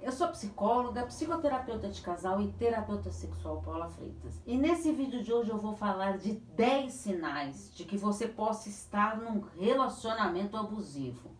[0.00, 4.40] Eu sou psicóloga, psicoterapeuta de casal e terapeuta sexual Paula Freitas.
[4.46, 8.68] E nesse vídeo de hoje eu vou falar de 10 sinais de que você possa
[8.68, 11.30] estar num relacionamento abusivo.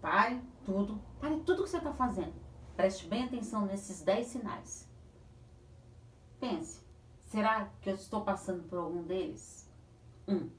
[0.00, 2.34] Pare tudo, pare tudo que você está fazendo.
[2.76, 4.88] Preste bem atenção nesses 10 sinais.
[6.38, 6.82] Pense,
[7.26, 9.68] será que eu estou passando por algum deles?
[10.26, 10.34] 1.
[10.34, 10.50] Um,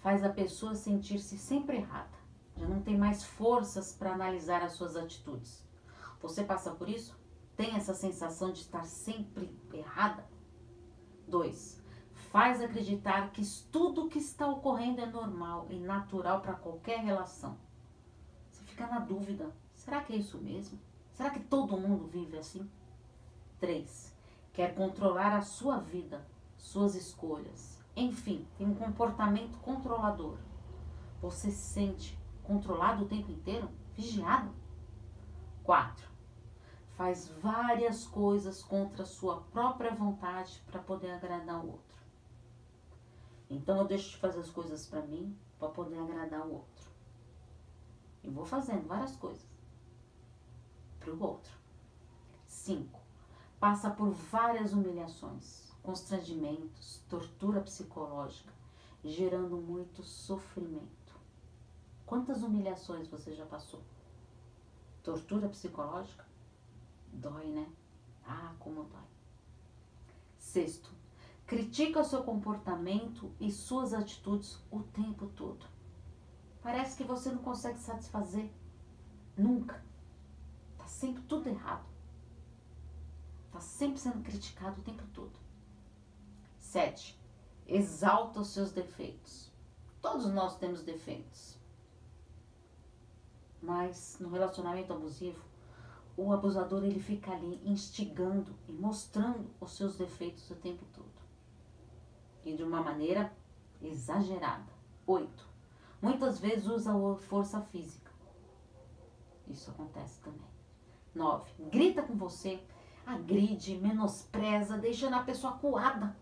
[0.00, 2.18] faz a pessoa sentir-se sempre errada.
[2.56, 5.67] Já não tem mais forças para analisar as suas atitudes.
[6.20, 7.16] Você passa por isso?
[7.56, 10.26] Tem essa sensação de estar sempre errada?
[11.26, 11.80] 2.
[12.30, 17.56] Faz acreditar que tudo que está ocorrendo é normal e natural para qualquer relação.
[18.50, 20.78] Você fica na dúvida: será que é isso mesmo?
[21.12, 22.68] Será que todo mundo vive assim?
[23.60, 24.14] 3.
[24.52, 26.26] Quer controlar a sua vida,
[26.56, 27.78] suas escolhas.
[27.96, 30.36] Enfim, tem um comportamento controlador.
[31.20, 33.68] Você se sente controlado o tempo inteiro?
[33.96, 34.50] Vigiado?
[35.64, 36.07] 4
[36.98, 41.96] faz várias coisas contra a sua própria vontade para poder agradar o outro.
[43.48, 46.88] Então eu deixo de fazer as coisas para mim para poder agradar o outro.
[48.24, 49.46] E vou fazendo várias coisas
[50.98, 51.52] para o outro.
[52.48, 53.00] 5.
[53.60, 58.52] Passa por várias humilhações, constrangimentos, tortura psicológica,
[59.04, 61.14] gerando muito sofrimento.
[62.04, 63.82] Quantas humilhações você já passou?
[65.04, 66.27] Tortura psicológica?
[67.12, 67.70] Dói, né?
[68.24, 69.08] Ah, como dói.
[70.38, 70.90] Sexto,
[71.46, 75.66] critica seu comportamento e suas atitudes o tempo todo.
[76.62, 78.50] Parece que você não consegue satisfazer.
[79.36, 79.82] Nunca.
[80.76, 81.86] Tá sempre tudo errado.
[83.50, 85.38] Tá sempre sendo criticado o tempo todo.
[86.58, 87.18] Sete,
[87.66, 89.50] exalta os seus defeitos.
[90.02, 91.58] Todos nós temos defeitos.
[93.60, 95.42] Mas no relacionamento abusivo,
[96.20, 101.06] o abusador ele fica ali instigando e mostrando os seus defeitos o tempo todo.
[102.44, 103.32] E de uma maneira
[103.80, 104.66] exagerada.
[105.06, 105.46] Oito.
[106.02, 108.10] Muitas vezes usa força física.
[109.46, 110.48] Isso acontece também.
[111.14, 111.52] Nove.
[111.70, 112.60] Grita com você,
[113.06, 116.16] agride, menospreza, deixando a pessoa coada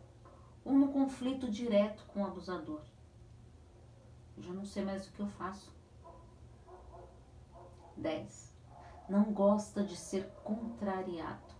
[0.62, 2.82] ou no conflito direto com o abusador.
[4.36, 5.74] Eu já não sei mais o que eu faço.
[7.96, 8.55] Dez
[9.08, 11.54] não gosta de ser contrariado.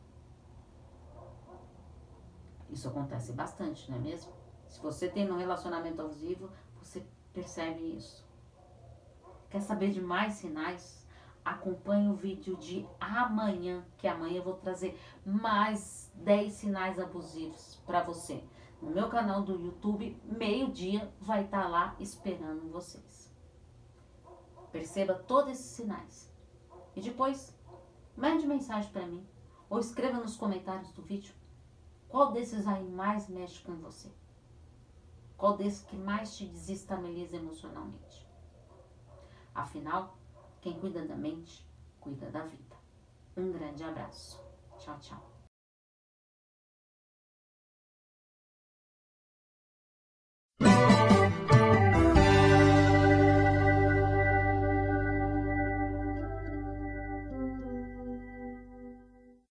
[2.71, 4.33] Isso acontece bastante, não é mesmo?
[4.67, 8.27] Se você tem um relacionamento abusivo, você percebe isso.
[9.49, 11.07] Quer saber de mais sinais?
[11.45, 18.03] Acompanhe o vídeo de amanhã, que amanhã eu vou trazer mais 10 sinais abusivos para
[18.03, 18.43] você.
[18.83, 23.33] No meu canal do YouTube, meio-dia, vai estar tá lá esperando vocês.
[24.73, 26.36] Perceba todos esses sinais.
[26.97, 27.55] E depois,
[28.17, 29.25] mande mensagem para mim
[29.69, 31.35] ou escreva nos comentários do vídeo
[32.09, 34.11] qual desses aí mais mexe com você.
[35.37, 38.27] Qual desses que mais te desestabiliza emocionalmente.
[39.55, 40.17] Afinal,
[40.63, 41.67] quem cuida da mente,
[42.01, 42.77] cuida da vida.
[43.37, 44.41] Um grande abraço.
[44.79, 45.36] Tchau, tchau.